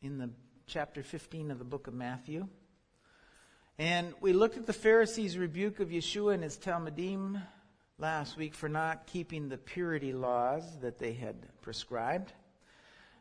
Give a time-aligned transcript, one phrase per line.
[0.00, 0.30] in the
[0.68, 2.46] chapter 15 of the book of Matthew.
[3.78, 7.42] And we looked at the Pharisees' rebuke of Yeshua and his Talmidim
[7.98, 12.32] last week for not keeping the purity laws that they had prescribed.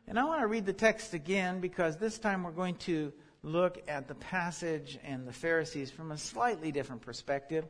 [0.08, 3.82] And I want to read the text again because this time we're going to look
[3.88, 7.66] at the passage and the Pharisees from a slightly different perspective.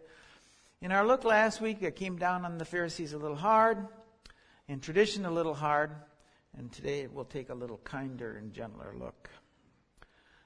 [0.82, 3.88] In our look last week, I came down on the Pharisees a little hard,
[4.68, 5.92] and tradition a little hard,
[6.58, 9.30] and today we'll take a little kinder and gentler look.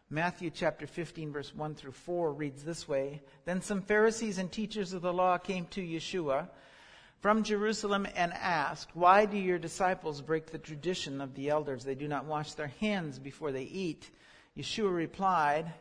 [0.09, 3.21] Matthew chapter 15 verse 1 through 4 reads this way.
[3.45, 6.49] Then some Pharisees and teachers of the law came to Yeshua
[7.21, 11.83] from Jerusalem and asked, Why do your disciples break the tradition of the elders?
[11.83, 14.09] They do not wash their hands before they eat.
[14.57, 15.71] Yeshua replied,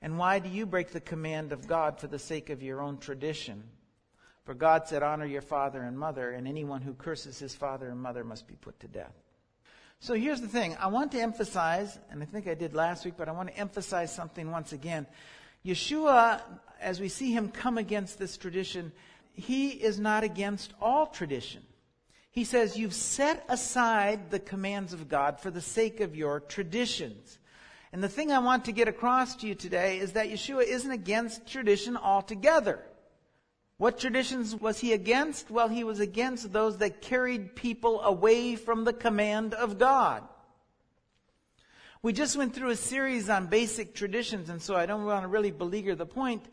[0.00, 2.98] And why do you break the command of God for the sake of your own
[2.98, 3.64] tradition?
[4.44, 8.00] For God said, Honor your father and mother, and anyone who curses his father and
[8.00, 9.14] mother must be put to death.
[10.04, 10.76] So here's the thing.
[10.78, 13.56] I want to emphasize, and I think I did last week, but I want to
[13.56, 15.06] emphasize something once again.
[15.64, 16.42] Yeshua,
[16.78, 18.92] as we see him come against this tradition,
[19.32, 21.62] he is not against all tradition.
[22.30, 27.38] He says, You've set aside the commands of God for the sake of your traditions.
[27.90, 30.92] And the thing I want to get across to you today is that Yeshua isn't
[30.92, 32.84] against tradition altogether.
[33.76, 35.50] What traditions was he against?
[35.50, 40.22] Well, he was against those that carried people away from the command of God.
[42.00, 45.28] We just went through a series on basic traditions, and so I don't want to
[45.28, 46.44] really beleaguer the point,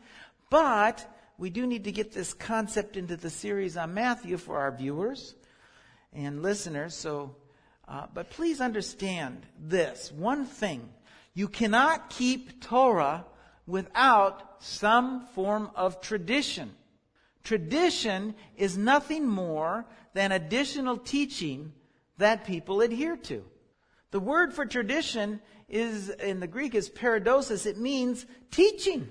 [0.50, 1.06] but
[1.38, 5.34] we do need to get this concept into the series on Matthew for our viewers
[6.12, 6.94] and listeners.
[6.94, 7.36] So,
[7.86, 10.88] uh, but please understand this one thing:
[11.34, 13.26] you cannot keep Torah
[13.66, 16.74] without some form of tradition.
[17.44, 21.72] Tradition is nothing more than additional teaching
[22.18, 23.44] that people adhere to.
[24.10, 27.66] The word for tradition is, in the Greek, is paradosis.
[27.66, 29.08] It means teaching.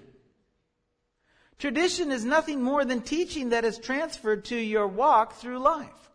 [1.58, 6.12] Tradition is nothing more than teaching that is transferred to your walk through life.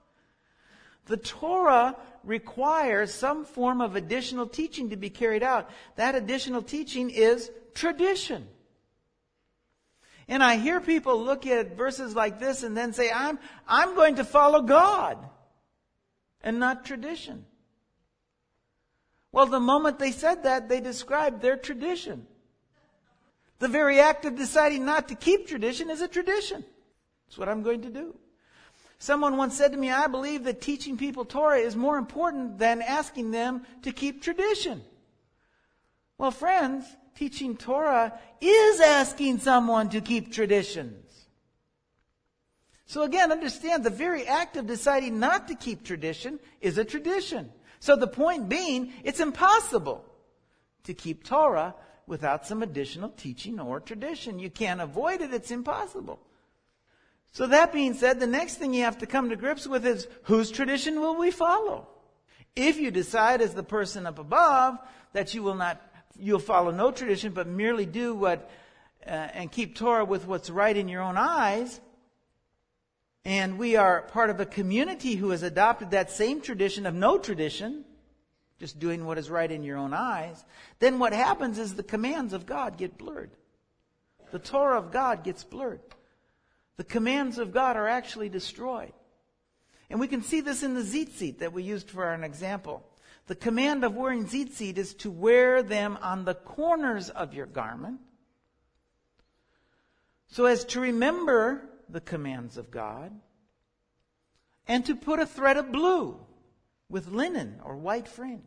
[1.07, 5.71] The Torah requires some form of additional teaching to be carried out.
[5.97, 8.49] That additional teaching is tradition.
[10.29, 14.17] And I hear people look at verses like this and then say, I'm, I'm going
[14.17, 15.19] to follow God
[16.43, 17.45] and not tradition.
[19.31, 22.27] Well, the moment they said that, they described their tradition.
[23.59, 26.65] The very act of deciding not to keep tradition is a tradition.
[27.27, 28.17] That's what I'm going to do.
[28.99, 32.81] Someone once said to me, I believe that teaching people Torah is more important than
[32.83, 34.83] asking them to keep tradition.
[36.19, 36.85] Well, friends,
[37.17, 41.03] teaching Torah is asking someone to keep traditions.
[42.85, 47.51] So again, understand the very act of deciding not to keep tradition is a tradition.
[47.81, 50.05] So the point being, it's impossible
[50.85, 51.75] to keep Torah
[52.07, 54.39] without some additional teaching or tradition.
[54.39, 56.21] You can't avoid it, it's impossible.
[57.33, 60.07] So that being said, the next thing you have to come to grips with is
[60.23, 61.89] whose tradition will we follow?
[62.55, 64.79] If you decide as the person up above
[65.13, 65.86] that you will not
[66.19, 68.51] you'll follow no tradition, but merely do what,
[69.07, 71.81] uh, and keep Torah with what's right in your own eyes,
[73.25, 77.19] and we are part of a community who has adopted that same tradition of no
[77.19, 77.85] tradition,
[78.59, 80.45] just doing what is right in your own eyes,
[80.79, 83.31] then what happens is the commands of God get blurred.
[84.31, 85.81] The Torah of God gets blurred.
[86.77, 88.93] The commands of God are actually destroyed.
[89.89, 92.85] And we can see this in the tzitzit that we used for an example.
[93.27, 98.01] The command of wearing tzitzit is to wear them on the corners of your garment
[100.29, 103.13] so as to remember the commands of God
[104.69, 106.19] and to put a thread of blue
[106.89, 108.43] with linen or white fringe.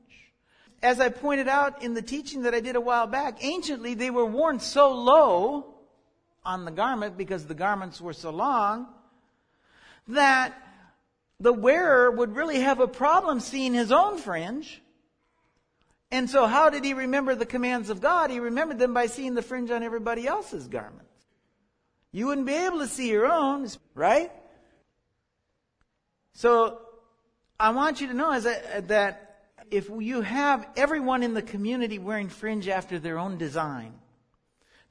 [0.81, 4.09] As I pointed out in the teaching that I did a while back, anciently they
[4.09, 5.75] were worn so low
[6.45, 8.87] on the garment because the garments were so long
[10.07, 10.53] that
[11.39, 14.81] the wearer would really have a problem seeing his own fringe.
[16.11, 18.31] And so how did he remember the commands of God?
[18.31, 21.05] He remembered them by seeing the fringe on everybody else's garments.
[22.11, 24.31] You wouldn't be able to see your own, right?
[26.33, 26.81] So
[27.59, 29.25] I want you to know that
[29.69, 33.93] if you have everyone in the community wearing fringe after their own design,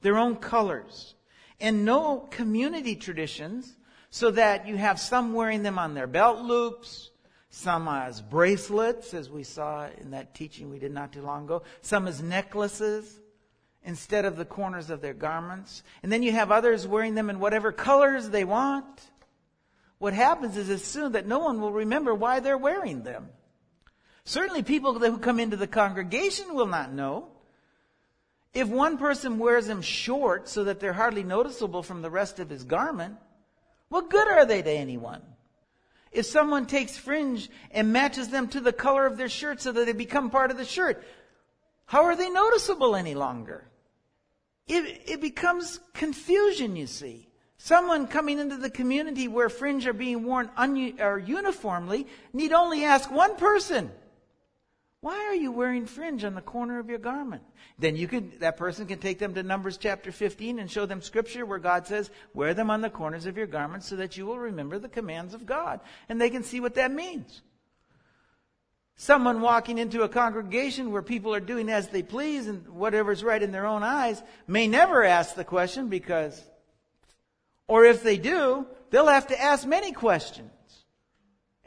[0.01, 1.15] their own colors,
[1.59, 3.75] and no community traditions,
[4.09, 7.11] so that you have some wearing them on their belt loops,
[7.49, 11.63] some as bracelets, as we saw in that teaching we did not too long ago,
[11.81, 13.19] some as necklaces
[13.83, 15.83] instead of the corners of their garments.
[16.03, 19.01] And then you have others wearing them in whatever colors they want.
[19.97, 23.29] What happens is soon that no one will remember why they're wearing them.
[24.23, 27.29] Certainly people who come into the congregation will not know.
[28.53, 32.49] If one person wears them short so that they're hardly noticeable from the rest of
[32.49, 33.17] his garment,
[33.89, 35.21] what good are they to anyone?
[36.11, 39.85] If someone takes fringe and matches them to the color of their shirt so that
[39.85, 41.03] they become part of the shirt,
[41.85, 43.65] how are they noticeable any longer?
[44.67, 47.27] It, it becomes confusion, you see.
[47.57, 52.85] Someone coming into the community where fringe are being worn un- or uniformly need only
[52.85, 53.91] ask one person,
[55.01, 57.43] why are you wearing fringe on the corner of your garment?
[57.77, 61.01] Then you can, that person can take them to Numbers chapter 15 and show them
[61.01, 64.25] scripture where God says, wear them on the corners of your garments so that you
[64.25, 65.79] will remember the commands of God.
[66.09, 67.41] And they can see what that means.
[68.97, 73.41] Someone walking into a congregation where people are doing as they please and whatever's right
[73.41, 76.43] in their own eyes may never ask the question because,
[77.69, 80.51] or if they do, they'll have to ask many questions.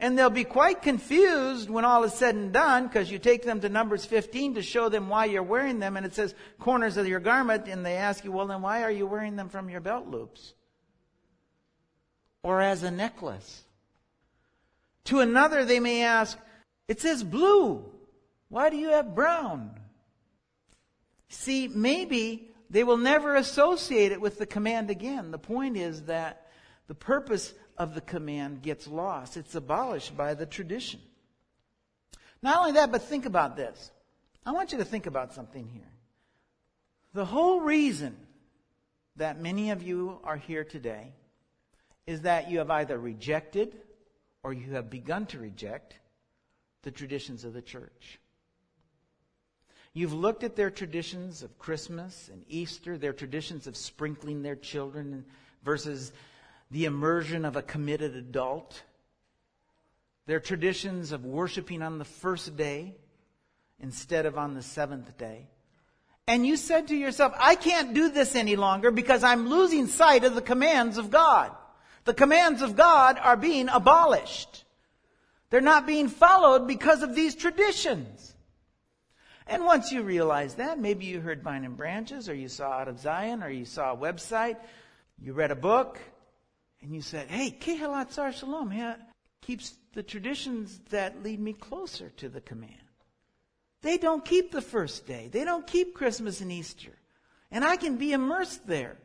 [0.03, 3.61] And they'll be quite confused when all is said and done because you take them
[3.61, 7.07] to Numbers 15 to show them why you're wearing them and it says corners of
[7.07, 9.79] your garment and they ask you, well then why are you wearing them from your
[9.79, 10.55] belt loops?
[12.43, 13.63] Or as a necklace?
[15.05, 16.37] To another they may ask,
[16.89, 17.85] it says blue.
[18.49, 19.71] Why do you have brown?
[21.29, 25.31] See, maybe they will never associate it with the command again.
[25.31, 26.51] The point is that
[26.87, 29.37] the purpose of the command gets lost.
[29.37, 30.99] It's abolished by the tradition.
[32.41, 33.91] Not only that, but think about this.
[34.45, 35.89] I want you to think about something here.
[37.13, 38.17] The whole reason
[39.15, 41.13] that many of you are here today
[42.05, 43.75] is that you have either rejected
[44.43, 45.95] or you have begun to reject
[46.81, 48.19] the traditions of the church.
[49.93, 55.23] You've looked at their traditions of Christmas and Easter, their traditions of sprinkling their children
[55.63, 56.11] versus
[56.73, 58.81] the immersion of a committed adult,
[60.25, 62.95] their traditions of worshiping on the first day
[63.79, 65.45] instead of on the seventh day.
[66.25, 70.23] And you said to yourself, I can't do this any longer because I'm losing sight
[70.23, 71.51] of the commands of God.
[72.05, 74.65] The commands of God are being abolished.
[75.51, 78.33] They're not being followed because of these traditions.
[79.45, 82.87] And once you realize that, maybe you heard Vine and Branches, or you saw Out
[82.87, 84.57] of Zion, or you saw a website,
[85.21, 85.99] you read a book,
[86.83, 88.73] and you said, hey, Kehilat Sar Shalom
[89.41, 92.73] keeps the traditions that lead me closer to the command.
[93.81, 95.29] They don't keep the first day.
[95.31, 96.91] They don't keep Christmas and Easter.
[97.51, 98.97] And I can be immersed there.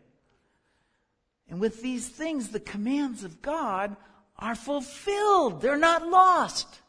[1.49, 3.97] And with these things, the commands of God
[4.39, 5.61] are fulfilled.
[5.61, 6.81] They're not lost.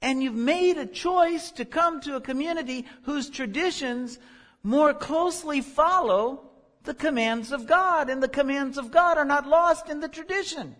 [0.00, 4.18] And you've made a choice to come to a community whose traditions
[4.62, 6.47] more closely follow
[6.88, 10.74] the commands of God, and the commands of God are not lost in the tradition.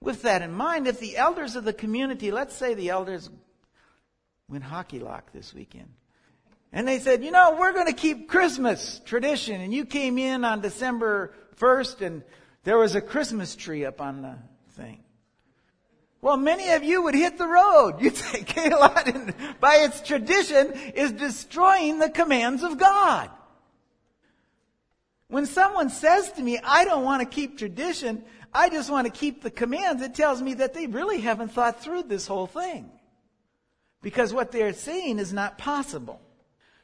[0.00, 3.28] With that in mind, if the elders of the community, let's say the elders
[4.48, 5.88] went Kehilat this weekend,
[6.72, 10.44] and they said, you know, we're going to keep Christmas tradition, and you came in
[10.44, 12.22] on December 1st, and
[12.62, 14.36] there was a Christmas tree up on the
[14.74, 15.02] thing.
[16.20, 17.96] Well, many of you would hit the road.
[18.00, 23.28] You'd say, Kehilat, by its tradition, is destroying the commands of God.
[25.32, 29.10] When someone says to me, I don't want to keep tradition, I just want to
[29.10, 32.90] keep the commands, it tells me that they really haven't thought through this whole thing.
[34.02, 36.20] Because what they're saying is not possible.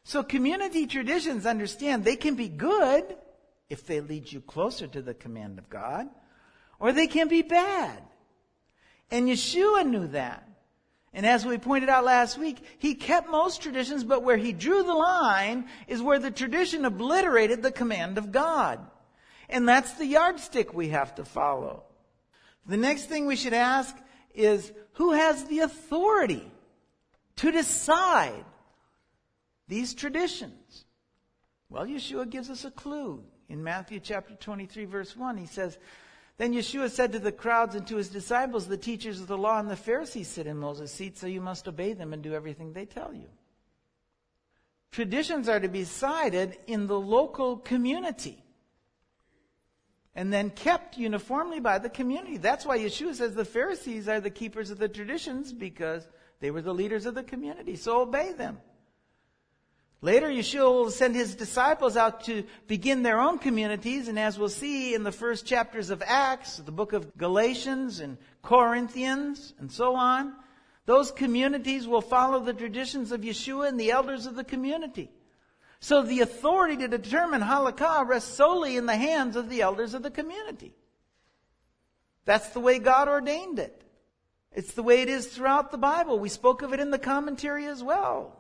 [0.03, 3.19] So community traditions understand they can be good
[3.69, 6.09] if they lead you closer to the command of God,
[6.81, 8.03] or they can be bad.
[9.11, 10.48] And Yeshua knew that.
[11.15, 14.83] And as we pointed out last week, he kept most traditions, but where he drew
[14.83, 18.79] the line is where the tradition obliterated the command of God.
[19.49, 21.85] And that's the yardstick we have to follow.
[22.67, 23.97] The next thing we should ask
[24.35, 26.51] is who has the authority
[27.37, 28.45] to decide
[29.67, 30.85] these traditions?
[31.71, 33.25] Well, Yeshua gives us a clue.
[33.49, 35.79] In Matthew chapter 23 verse 1, he says,
[36.39, 39.59] then Yeshua said to the crowds and to his disciples, The teachers of the law
[39.59, 42.73] and the Pharisees sit in Moses' seat, so you must obey them and do everything
[42.73, 43.27] they tell you.
[44.93, 48.43] Traditions are to be cited in the local community
[50.15, 52.39] and then kept uniformly by the community.
[52.39, 56.09] That's why Yeshua says the Pharisees are the keepers of the traditions because
[56.41, 57.77] they were the leaders of the community.
[57.77, 58.59] So obey them.
[60.01, 64.49] Later, Yeshua will send his disciples out to begin their own communities, and as we'll
[64.49, 69.97] see in the first chapters of Acts, the book of Galatians and Corinthians, and so
[69.97, 70.35] on,
[70.87, 75.11] those communities will follow the traditions of Yeshua and the elders of the community.
[75.81, 80.03] So the authority to determine halakha rests solely in the hands of the elders of
[80.05, 80.75] the community.
[82.25, 83.83] That's the way God ordained it.
[84.53, 86.19] It's the way it is throughout the Bible.
[86.19, 88.38] We spoke of it in the commentary as well.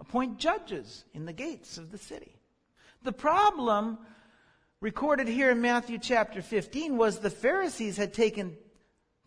[0.00, 2.34] Appoint judges in the gates of the city.
[3.02, 3.98] The problem
[4.80, 8.56] recorded here in Matthew chapter 15 was the Pharisees had taken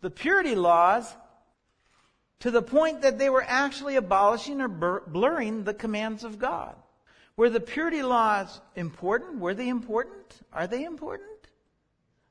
[0.00, 1.16] the purity laws
[2.40, 6.74] to the point that they were actually abolishing or blurring the commands of God.
[7.36, 9.38] Were the purity laws important?
[9.38, 10.40] Were they important?
[10.52, 11.30] Are they important?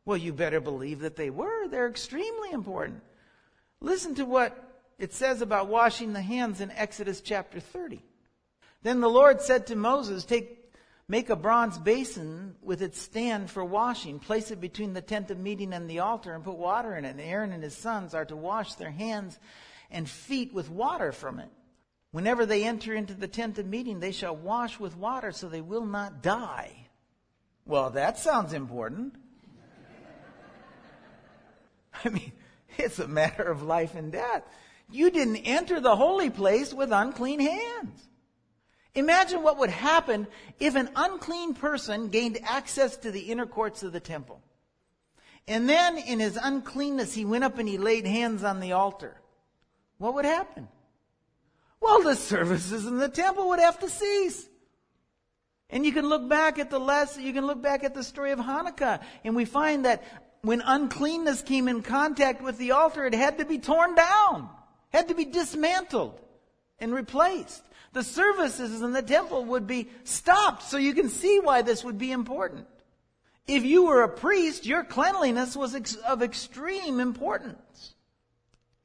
[0.06, 1.68] Well, you better believe that they were.
[1.70, 3.02] They're extremely important.
[3.80, 8.02] Listen to what it says about washing the hands in Exodus chapter 30.
[8.84, 10.64] Then the Lord said to Moses, Take
[11.08, 14.20] Make a bronze basin with its stand for washing.
[14.20, 17.12] Place it between the tent of meeting and the altar and put water in it.
[17.12, 19.38] And Aaron and his sons are to wash their hands
[19.92, 21.50] and feet with water from it.
[22.12, 25.62] Whenever they enter into the tent of meeting, they shall wash with water so they
[25.62, 26.72] will not die.
[27.66, 29.16] Well, that sounds important.
[32.06, 32.32] I mean,
[32.78, 34.44] it's a matter of life and death.
[34.90, 38.02] You didn't enter the holy place with unclean hands.
[38.96, 40.28] Imagine what would happen
[40.60, 44.42] if an unclean person gained access to the inner courts of the temple.
[45.48, 49.20] And then in his uncleanness, he went up and he laid hands on the altar.
[49.98, 50.68] What would happen?
[51.82, 54.48] Well, the services in the temple would have to cease.
[55.70, 58.32] And you can look back at the lesson, you can look back at the story
[58.32, 60.04] of Hanukkah, and we find that
[60.42, 64.50] when uncleanness came in contact with the altar, it had to be torn down,
[64.90, 66.20] had to be dismantled
[66.80, 70.64] and replaced the services in the temple would be stopped.
[70.64, 72.68] So you can see why this would be important.
[73.48, 77.94] If you were a priest, your cleanliness was ex- of extreme importance.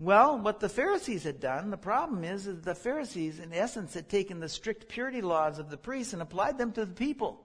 [0.01, 4.09] Well, what the Pharisees had done, the problem is, that the Pharisees, in essence, had
[4.09, 7.41] taken the strict purity laws of the priests and applied them to the people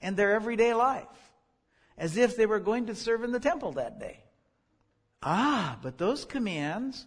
[0.00, 1.32] and their everyday life,
[1.96, 4.20] as if they were going to serve in the temple that day.
[5.22, 7.06] Ah, but those commands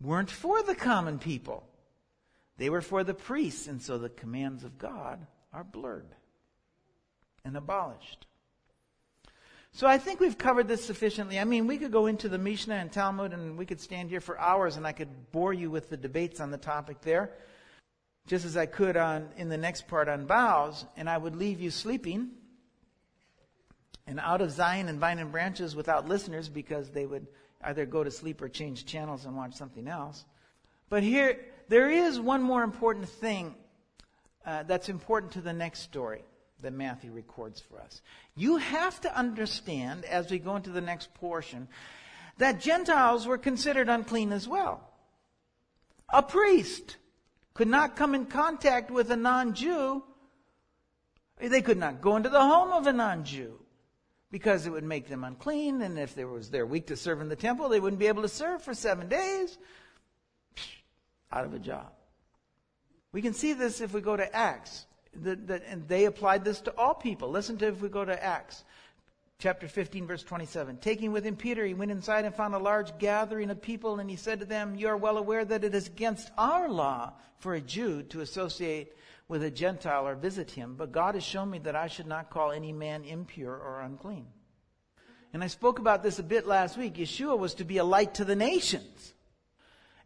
[0.00, 1.66] weren't for the common people.
[2.62, 6.06] They were for the priests, and so the commands of God are blurred
[7.44, 8.24] and abolished.
[9.72, 11.40] So I think we've covered this sufficiently.
[11.40, 14.20] I mean, we could go into the Mishnah and Talmud and we could stand here
[14.20, 17.32] for hours and I could bore you with the debates on the topic there,
[18.28, 21.60] just as I could on in the next part on vows, and I would leave
[21.60, 22.30] you sleeping
[24.06, 27.26] and out of Zion and vine and branches without listeners because they would
[27.64, 30.24] either go to sleep or change channels and watch something else.
[30.88, 31.38] But here,
[31.68, 33.54] there is one more important thing
[34.44, 36.24] uh, that's important to the next story
[36.62, 38.02] that Matthew records for us.
[38.36, 41.68] You have to understand, as we go into the next portion,
[42.38, 44.88] that Gentiles were considered unclean as well.
[46.08, 46.96] A priest
[47.54, 50.02] could not come in contact with a non Jew.
[51.38, 53.58] They could not go into the home of a non Jew
[54.30, 57.28] because it would make them unclean, and if there was their week to serve in
[57.28, 59.58] the temple, they wouldn't be able to serve for seven days
[61.32, 61.90] out of a job.
[63.12, 64.86] We can see this if we go to Acts.
[65.14, 67.30] The, the, and they applied this to all people.
[67.30, 68.64] Listen to if we go to Acts
[69.42, 70.76] chapter 15, verse 27.
[70.76, 74.08] Taking with him Peter, he went inside and found a large gathering of people, and
[74.08, 77.54] he said to them, You are well aware that it is against our law for
[77.54, 78.92] a Jew to associate
[79.26, 82.30] with a Gentile or visit him, but God has shown me that I should not
[82.30, 84.26] call any man impure or unclean.
[85.32, 86.94] And I spoke about this a bit last week.
[86.94, 89.14] Yeshua was to be a light to the nations.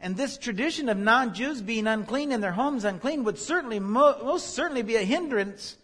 [0.00, 4.83] And this tradition of non-Jews being unclean and their homes unclean would certainly, most certainly
[4.83, 5.76] be a hindrance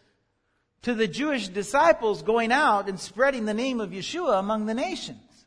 [0.82, 5.46] to the Jewish disciples going out and spreading the name of Yeshua among the nations.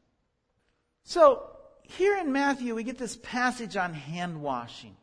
[1.04, 1.44] So,
[1.84, 4.96] here in Matthew, we get this passage on hand washing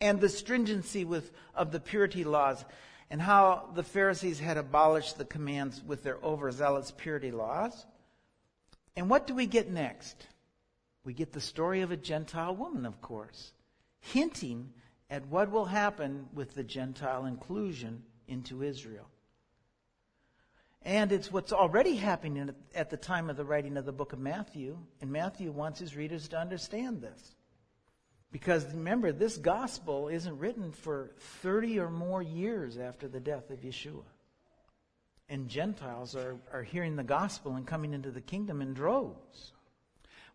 [0.00, 2.64] and the stringency with, of the purity laws
[3.10, 7.84] and how the Pharisees had abolished the commands with their overzealous purity laws.
[8.96, 10.26] And what do we get next?
[11.04, 13.52] We get the story of a Gentile woman, of course,
[14.00, 14.72] hinting
[15.10, 19.08] at what will happen with the Gentile inclusion into Israel.
[20.82, 24.18] And it's what's already happening at the time of the writing of the book of
[24.18, 24.78] Matthew.
[25.00, 27.36] And Matthew wants his readers to understand this.
[28.30, 33.60] Because remember, this gospel isn't written for 30 or more years after the death of
[33.60, 34.02] Yeshua.
[35.28, 39.52] And Gentiles are, are hearing the gospel and coming into the kingdom in droves.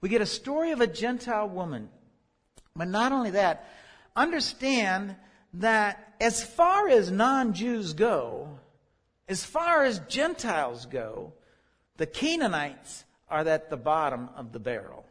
[0.01, 1.89] We get a story of a Gentile woman.
[2.75, 3.67] But not only that,
[4.15, 5.15] understand
[5.55, 8.59] that as far as non Jews go,
[9.27, 11.33] as far as Gentiles go,
[11.97, 15.05] the Canaanites are at the bottom of the barrel.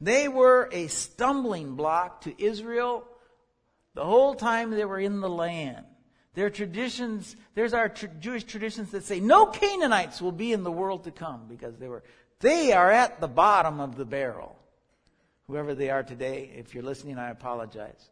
[0.00, 3.04] They were a stumbling block to Israel
[3.94, 5.86] the whole time they were in the land.
[6.34, 11.04] Their traditions, there's our Jewish traditions that say no Canaanites will be in the world
[11.04, 12.02] to come because they were
[12.40, 14.56] They are at the bottom of the barrel.
[15.46, 18.10] Whoever they are today, if you're listening, I apologize.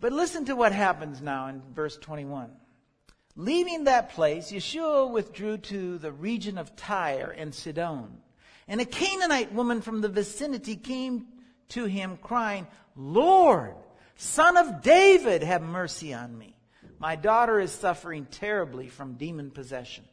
[0.00, 2.50] But listen to what happens now in verse 21.
[3.36, 8.18] Leaving that place, Yeshua withdrew to the region of Tyre and Sidon.
[8.66, 11.26] And a Canaanite woman from the vicinity came
[11.68, 13.74] to him crying, Lord,
[14.16, 16.56] son of David, have mercy on me.
[16.98, 20.04] My daughter is suffering terribly from demon possession.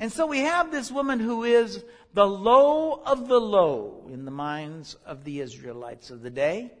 [0.00, 4.30] And so we have this woman who is the low of the low in the
[4.30, 6.72] minds of the Israelites of the day.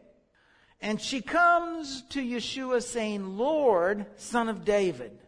[0.80, 5.18] And she comes to Yeshua saying, Lord, son of David.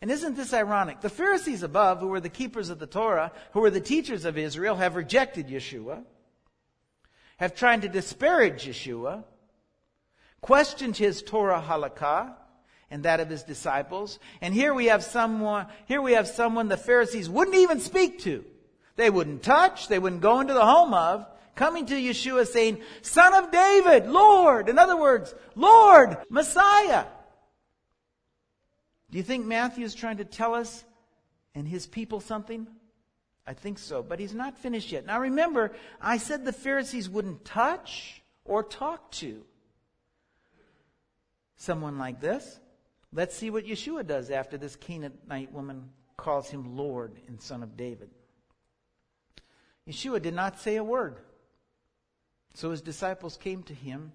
[0.00, 1.02] And isn't this ironic?
[1.02, 4.36] The Pharisees above, who were the keepers of the Torah, who were the teachers of
[4.36, 6.02] Israel, have rejected Yeshua,
[7.36, 9.22] have tried to disparage Yeshua,
[10.40, 12.34] questioned his Torah halakha,
[12.94, 14.20] and that of his disciples.
[14.40, 18.44] And here we have someone, here we have someone the Pharisees wouldn't even speak to.
[18.94, 23.34] They wouldn't touch, they wouldn't go into the home of, coming to Yeshua saying, Son
[23.34, 24.68] of David, Lord.
[24.68, 27.06] In other words, Lord, Messiah.
[29.10, 30.84] Do you think Matthew is trying to tell us
[31.52, 32.68] and his people something?
[33.44, 35.04] I think so, but he's not finished yet.
[35.04, 39.42] Now remember, I said the Pharisees wouldn't touch or talk to
[41.56, 42.60] someone like this.
[43.14, 47.76] Let's see what Yeshua does after this Canaanite woman calls him Lord and Son of
[47.76, 48.10] David.
[49.88, 51.18] Yeshua did not say a word.
[52.54, 54.12] So his disciples came to him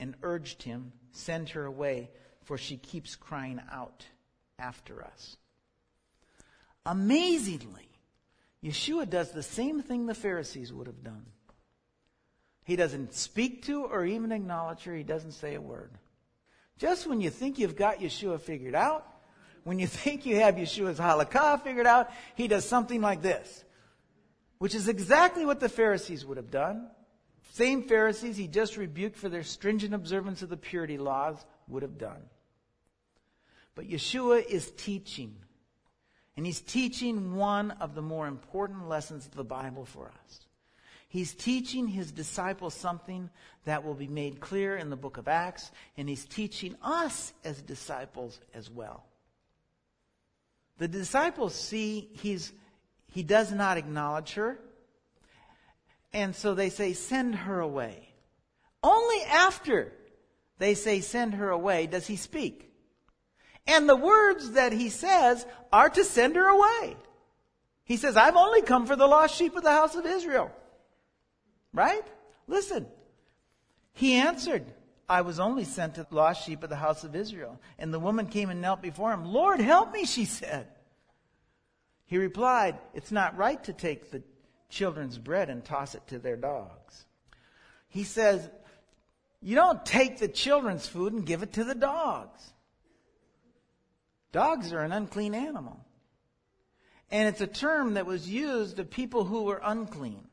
[0.00, 2.10] and urged him, Send her away,
[2.42, 4.06] for she keeps crying out
[4.58, 5.36] after us.
[6.86, 7.88] Amazingly,
[8.64, 11.26] Yeshua does the same thing the Pharisees would have done.
[12.64, 15.90] He doesn't speak to or even acknowledge her, he doesn't say a word.
[16.78, 19.06] Just when you think you've got Yeshua figured out,
[19.64, 23.64] when you think you have Yeshua's halakha figured out, he does something like this,
[24.58, 26.88] which is exactly what the Pharisees would have done.
[27.52, 31.98] Same Pharisees he just rebuked for their stringent observance of the purity laws would have
[31.98, 32.22] done.
[33.74, 35.36] But Yeshua is teaching.
[36.36, 40.40] And he's teaching one of the more important lessons of the Bible for us.
[41.08, 43.30] He's teaching his disciples something
[43.64, 47.62] that will be made clear in the book of Acts, and he's teaching us as
[47.62, 49.04] disciples as well.
[50.76, 52.52] The disciples see he's,
[53.10, 54.58] he does not acknowledge her,
[56.12, 58.10] and so they say, send her away.
[58.82, 59.92] Only after
[60.58, 62.70] they say, send her away, does he speak.
[63.66, 66.96] And the words that he says are to send her away.
[67.84, 70.50] He says, I've only come for the lost sheep of the house of Israel.
[71.78, 72.04] Right?
[72.48, 72.88] Listen.
[73.92, 74.64] He answered,
[75.08, 77.60] I was only sent to the lost sheep of the house of Israel.
[77.78, 79.24] And the woman came and knelt before him.
[79.24, 80.66] Lord, help me, she said.
[82.06, 84.24] He replied, It's not right to take the
[84.68, 87.04] children's bread and toss it to their dogs.
[87.90, 88.50] He says,
[89.40, 92.42] You don't take the children's food and give it to the dogs.
[94.32, 95.78] Dogs are an unclean animal.
[97.12, 100.24] And it's a term that was used of people who were unclean.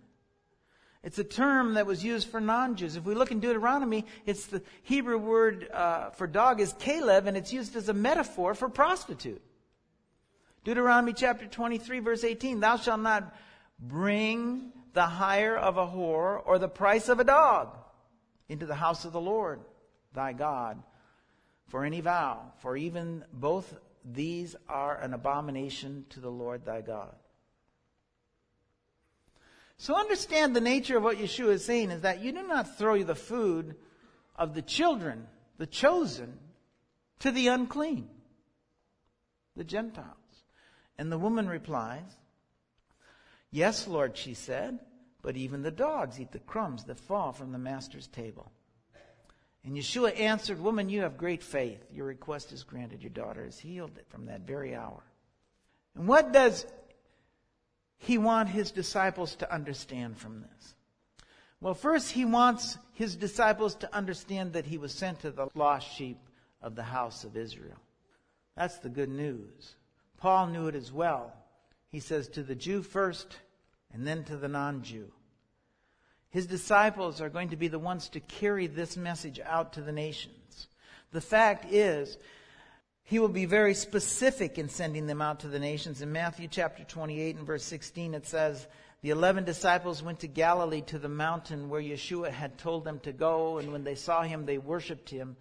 [1.05, 2.95] It's a term that was used for non-Jews.
[2.95, 7.37] If we look in Deuteronomy, it's the Hebrew word uh, for dog is kalev, and
[7.37, 9.41] it's used as a metaphor for prostitute.
[10.63, 13.35] Deuteronomy chapter 23 verse 18, thou shalt not
[13.79, 17.77] bring the hire of a whore or the price of a dog
[18.49, 19.59] into the house of the Lord
[20.11, 20.81] thy God
[21.67, 27.13] for any vow, for even both these are an abomination to the Lord thy God.
[29.77, 33.03] So understand the nature of what Yeshua is saying is that you do not throw
[33.03, 33.75] the food
[34.35, 36.39] of the children, the chosen,
[37.19, 38.07] to the unclean,
[39.55, 40.15] the Gentiles.
[40.97, 42.03] And the woman replies,
[43.51, 44.79] Yes, Lord, she said,
[45.21, 48.51] but even the dogs eat the crumbs that fall from the master's table.
[49.63, 51.83] And Yeshua answered, Woman, you have great faith.
[51.91, 53.01] Your request is granted.
[53.01, 55.01] Your daughter is healed from that very hour.
[55.95, 56.67] And what does
[58.05, 60.75] he want his disciples to understand from this?
[61.59, 65.91] Well, first, he wants his disciples to understand that he was sent to the lost
[65.91, 66.19] sheep
[66.61, 67.79] of the house of Israel.
[68.55, 69.73] That's the good news.
[70.17, 71.33] Paul knew it as well.
[71.91, 73.37] He says, to the Jew first,
[73.91, 75.11] and then to the non Jew.
[76.29, 79.91] His disciples are going to be the ones to carry this message out to the
[79.91, 80.67] nations.
[81.11, 82.17] The fact is,
[83.07, 86.01] he will be very specific in sending them out to the nations.
[86.01, 88.67] In Matthew chapter 28 and verse 16, it says,
[89.03, 93.13] The eleven disciples went to Galilee to the mountain where Yeshua had told them to
[93.13, 95.37] go, and when they saw him, they worshiped him.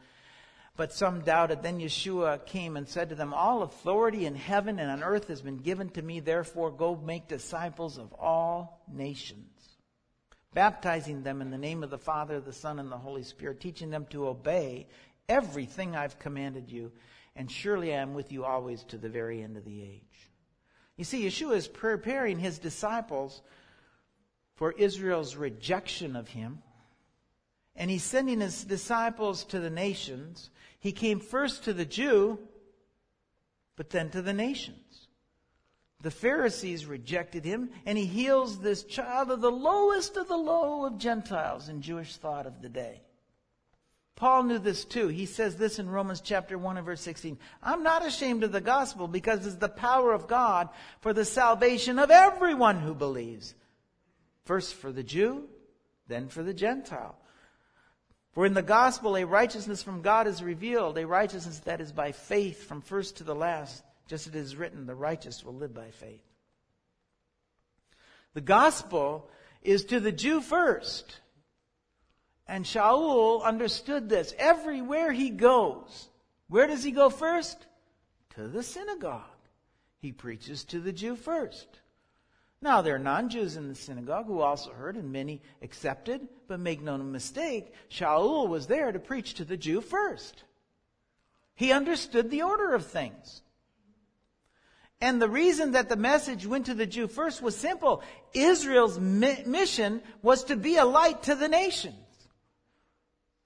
[0.77, 1.63] But some doubted.
[1.63, 5.41] Then Yeshua came and said to them, All authority in heaven and on earth has
[5.41, 6.21] been given to me.
[6.21, 9.79] Therefore, go make disciples of all nations,
[10.53, 13.89] baptizing them in the name of the Father, the Son, and the Holy Spirit, teaching
[13.89, 14.87] them to obey
[15.31, 16.93] everything I've commanded you.
[17.37, 20.31] And surely I am with you always to the very end of the age.
[20.97, 23.43] You see, Yeshua is preparing his disciples
[24.55, 26.63] for Israel's rejection of him.
[27.75, 30.51] And he's sending his disciples to the nations
[30.85, 32.39] he came first to the Jew,
[33.75, 35.09] but then to the nations.
[36.03, 40.85] The Pharisees rejected him, and he heals this child of the lowest of the low
[40.85, 43.01] of Gentiles in Jewish thought of the day.
[44.17, 45.09] Paul knew this too.
[45.09, 47.37] He says this in Romans chapter 1 and verse 16.
[47.63, 50.69] I'm not ashamed of the gospel because it's the power of God
[51.01, 53.55] for the salvation of everyone who believes.
[54.45, 55.49] First for the Jew,
[56.07, 57.17] then for the Gentile.
[58.33, 62.13] For in the gospel, a righteousness from God is revealed, a righteousness that is by
[62.13, 65.73] faith from first to the last, just as it is written, the righteous will live
[65.73, 66.25] by faith.
[68.35, 69.29] The gospel
[69.63, 71.21] is to the Jew first.
[72.47, 74.35] And Shaul understood this.
[74.39, 76.09] Everywhere he goes,
[76.49, 77.67] where does he go first?
[78.37, 79.23] To the synagogue.
[80.01, 81.67] He preaches to the Jew first.
[82.61, 86.61] Now, there are non Jews in the synagogue who also heard, and many accepted, but
[86.61, 90.45] make no mistake, Shaul was there to preach to the Jew first.
[91.55, 93.43] He understood the order of things.
[95.01, 98.03] And the reason that the message went to the Jew first was simple.
[98.33, 101.97] Israel's mi- mission was to be a light to the nations.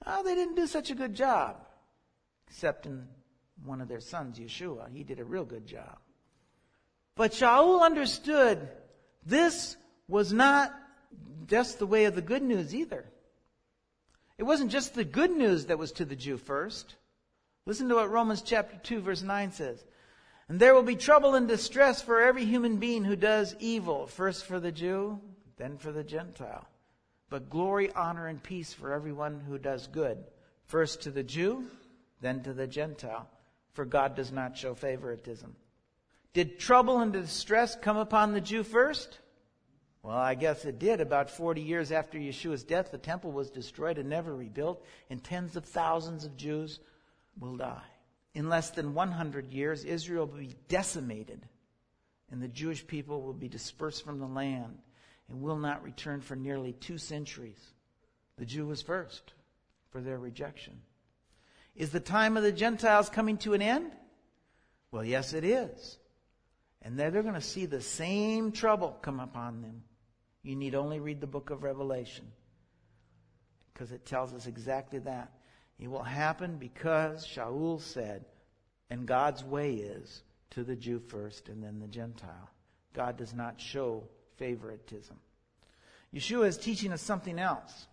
[0.06, 1.56] Oh, they didn't do such a good job,
[2.46, 3.08] except in
[3.64, 4.90] one of their sons, Yeshua.
[4.92, 5.98] He did a real good job.
[7.16, 8.68] But Shaul understood
[9.26, 10.72] this was not
[11.46, 13.04] just the way of the good news either.
[14.38, 16.94] It wasn't just the good news that was to the Jew first.
[17.66, 19.84] Listen to what Romans chapter 2 verse 9 says.
[20.48, 24.46] And there will be trouble and distress for every human being who does evil, first
[24.46, 25.20] for the Jew,
[25.56, 26.66] then for the Gentile.
[27.30, 30.18] But glory, honor, and peace for everyone who does good,
[30.64, 31.64] first to the Jew,
[32.20, 33.28] then to the Gentile.
[33.72, 35.54] For God does not show favoritism.
[36.32, 39.18] Did trouble and distress come upon the Jew first?
[40.02, 41.00] Well, I guess it did.
[41.00, 45.54] About 40 years after Yeshua's death, the temple was destroyed and never rebuilt, and tens
[45.56, 46.80] of thousands of Jews
[47.38, 47.82] will die.
[48.34, 51.46] In less than 100 years, Israel will be decimated,
[52.30, 54.78] and the Jewish people will be dispersed from the land
[55.28, 57.60] and will not return for nearly two centuries.
[58.36, 59.32] The Jew was first
[59.90, 60.80] for their rejection.
[61.74, 63.92] Is the time of the Gentiles coming to an end?
[64.90, 65.98] Well, yes, it is.
[66.82, 69.82] And they're, going to see the same trouble come upon them.
[70.42, 72.26] You need only read the book of Revelation
[73.72, 75.32] because it tells us exactly that.
[75.78, 78.24] It will happen because Shaul said,
[78.90, 82.50] and God's way is to the Jew first and then the Gentile.
[82.94, 84.08] God does not show
[84.38, 85.16] favoritism.
[86.14, 87.86] Yeshua is teaching us something else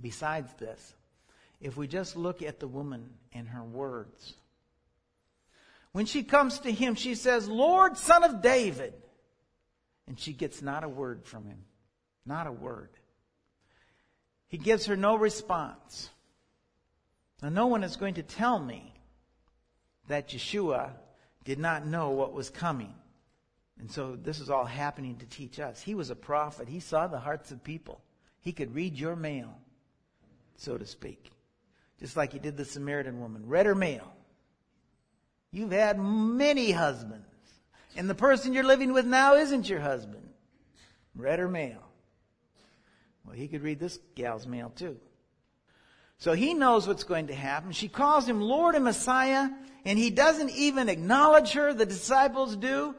[0.00, 0.94] besides this.
[1.60, 4.34] If we just look at the woman and her words,
[5.92, 8.94] when she comes to him, she says, Lord, son of David.
[10.08, 11.58] And she gets not a word from him.
[12.26, 12.88] Not a word.
[14.48, 16.10] He gives her no response.
[17.42, 18.92] Now, no one is going to tell me
[20.08, 20.90] that Yeshua
[21.44, 22.94] did not know what was coming.
[23.78, 25.80] And so this is all happening to teach us.
[25.80, 26.68] He was a prophet.
[26.68, 28.00] He saw the hearts of people.
[28.40, 29.56] He could read your mail,
[30.56, 31.30] so to speak.
[31.98, 33.46] Just like he did the Samaritan woman.
[33.46, 34.12] Read her mail.
[35.52, 37.26] You've had many husbands.
[37.96, 40.28] And the person you're living with now isn't your husband.
[41.14, 41.82] Read her mail.
[43.24, 44.96] Well, he could read this gal's mail too.
[46.18, 47.72] So he knows what's going to happen.
[47.72, 49.48] She calls him Lord and Messiah,
[49.84, 51.74] and he doesn't even acknowledge her.
[51.74, 52.94] The disciples do.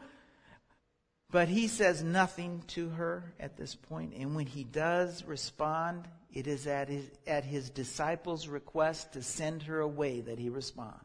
[1.33, 4.13] But he says nothing to her at this point.
[4.15, 9.63] And when he does respond, it is at his, at his disciples' request to send
[9.63, 10.99] her away that he responds.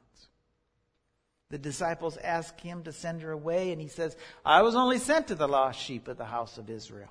[1.48, 5.28] The disciples ask him to send her away, and he says, I was only sent
[5.28, 7.08] to the lost sheep of the house of Israel.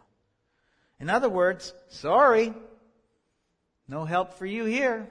[1.00, 2.54] In other words, sorry,
[3.88, 5.10] no help for you here.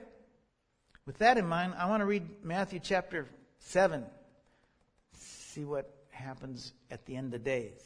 [1.05, 3.27] With that in mind, I want to read Matthew chapter
[3.59, 4.05] 7,
[5.11, 7.81] see what happens at the end of days.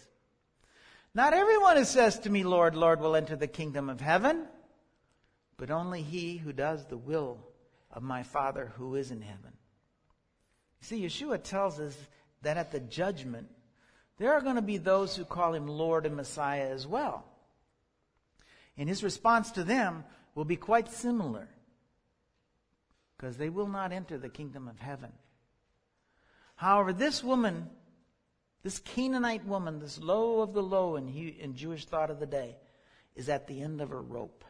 [1.13, 4.47] Not everyone who says to me, Lord, Lord, will enter the kingdom of heaven,
[5.57, 7.37] but only he who does the will
[7.91, 9.51] of my Father who is in heaven.
[10.79, 11.97] See, Yeshua tells us
[12.41, 13.49] that at the judgment,
[14.17, 17.25] there are going to be those who call him Lord and Messiah as well.
[18.77, 21.49] And his response to them will be quite similar.
[23.21, 25.11] because they will not enter the kingdom of heaven.
[26.55, 27.69] However, this woman,
[28.63, 32.57] this Canaanite woman, this low of the low in, in Jewish thought of the day,
[33.15, 34.45] is at the end of her rope.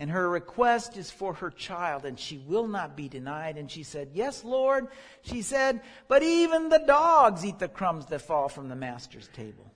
[0.00, 3.56] And her request is for her child, and she will not be denied.
[3.56, 4.86] And she said, Yes, Lord.
[5.22, 9.72] She said, But even the dogs eat the crumbs that fall from the master's table.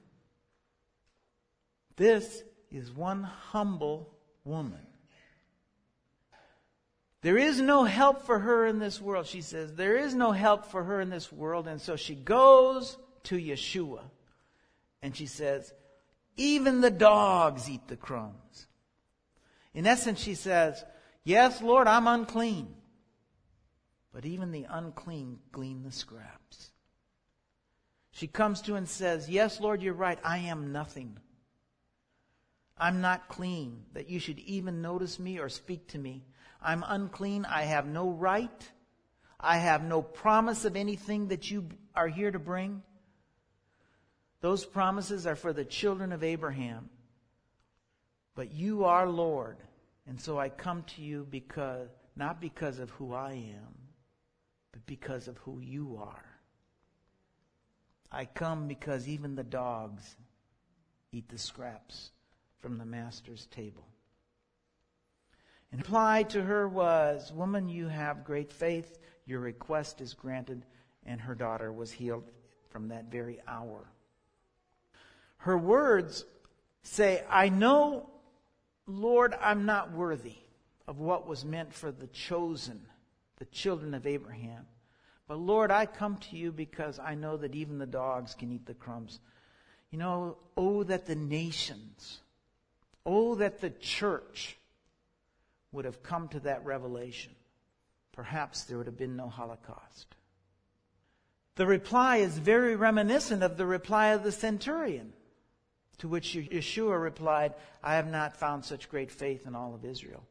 [1.97, 4.87] This is one humble woman.
[7.23, 9.27] There is no help for her in this world.
[9.27, 11.69] She says, There is no help for her in this world.
[11.69, 14.03] And so she goes to Yeshua.
[15.03, 15.73] And she says,
[16.37, 18.67] Even the dogs eat the crumbs.
[19.73, 20.85] In essence, she says,
[21.23, 22.75] Yes, Lord, I'm unclean.
[24.13, 26.73] But even the unclean glean the scraps.
[28.11, 30.19] She comes to and says, Yes, Lord, you're right.
[30.25, 31.19] I am nothing.
[32.77, 36.25] I'm not clean that you should even notice me or speak to me.
[36.63, 37.45] I'm unclean.
[37.45, 38.71] I have no right.
[39.41, 42.83] I have no promise of anything that you are here to bring.
[44.41, 46.91] Those promises are for the children of Abraham.
[48.35, 49.59] But you are Lord.
[50.07, 53.75] And so I come to you because, not because of who I am,
[54.73, 56.25] but because of who you are.
[58.11, 60.17] I come because even the dogs
[61.13, 62.11] eat the scraps
[62.61, 63.87] from the master's table.
[65.73, 68.99] And reply to her was, Woman, you have great faith.
[69.25, 70.65] Your request is granted.
[71.05, 72.31] And her daughter was healed
[72.69, 73.89] from that very hour.
[75.39, 76.25] Her words
[76.83, 78.09] say, I know,
[78.87, 80.37] Lord, I'm not worthy
[80.87, 82.83] of what was meant for the chosen,
[83.39, 84.67] the children of Abraham.
[85.27, 88.67] But Lord, I come to you because I know that even the dogs can eat
[88.67, 89.21] the crumbs.
[89.91, 92.21] You know, oh, that the nations,
[93.07, 94.57] oh, that the church
[95.73, 97.33] would have come to that revelation,
[98.13, 100.15] perhaps there would have been no Holocaust.
[101.57, 105.13] The reply is very reminiscent of the reply of the centurion,
[105.99, 110.25] to which Yeshua replied, I have not found such great faith in all of Israel.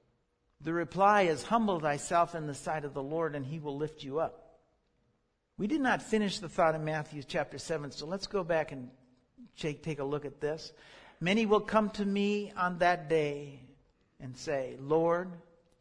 [0.61, 4.03] The reply is, Humble thyself in the sight of the Lord, and he will lift
[4.03, 4.59] you up.
[5.57, 8.89] We did not finish the thought in Matthew chapter 7, so let's go back and
[9.57, 10.71] take, take a look at this.
[11.19, 13.59] Many will come to me on that day
[14.21, 15.29] and say, Lord,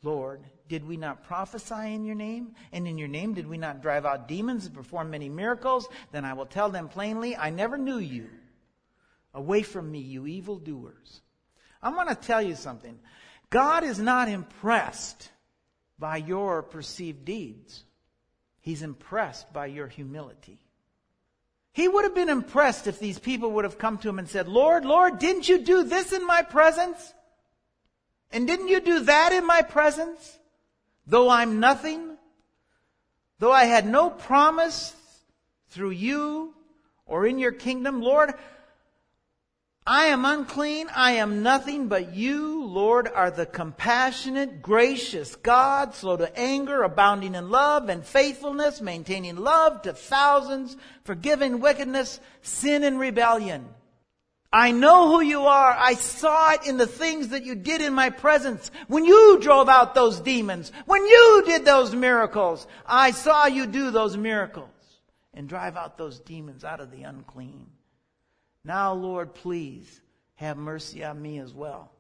[0.03, 2.53] Lord, did we not prophesy in your name?
[2.73, 5.89] And in your name did we not drive out demons and perform many miracles?
[6.13, 8.29] Then I will tell them plainly, I never knew you.
[9.35, 11.21] Away from me, you evildoers.
[11.83, 12.99] I want to tell you something.
[13.51, 15.31] God is not impressed
[15.99, 17.85] by your perceived deeds.
[18.61, 20.59] He's impressed by your humility.
[21.73, 24.49] He would have been impressed if these people would have come to him and said,
[24.49, 27.15] Lord, Lord, didn't you do this in my presence?
[28.33, 30.39] And didn't you do that in my presence?
[31.07, 32.17] Though I'm nothing,
[33.39, 34.95] though I had no promise
[35.71, 36.55] through you
[37.07, 38.35] or in your kingdom, Lord,
[39.87, 40.89] I am unclean.
[40.95, 47.35] I am nothing, but you, Lord, are the compassionate, gracious God, slow to anger, abounding
[47.35, 53.67] in love and faithfulness, maintaining love to thousands, forgiving wickedness, sin and rebellion.
[54.53, 55.77] I know who you are.
[55.79, 58.71] I saw it in the things that you did in my presence.
[58.89, 63.93] When you drove out those demons, when you did those miracles, I saw you do
[63.93, 64.69] those miracles
[65.35, 67.67] and drive out those demons out of the unclean.
[68.65, 70.01] Now, Lord, please
[70.35, 71.93] have mercy on me as well.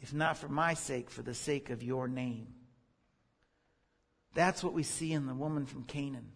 [0.00, 2.46] If not for my sake, for the sake of your name.
[4.34, 6.30] That's what we see in the woman from Canaan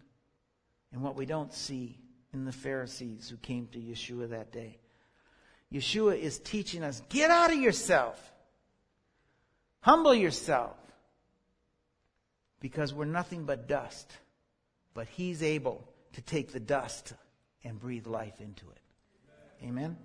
[0.91, 1.97] and what we don't see
[2.33, 4.77] in the Pharisees who came to Yeshua that day.
[5.71, 8.31] Yeshua is teaching us get out of yourself,
[9.81, 10.77] humble yourself,
[12.59, 14.11] because we're nothing but dust.
[14.93, 17.13] But He's able to take the dust
[17.63, 18.79] and breathe life into it.
[19.63, 19.97] Amen.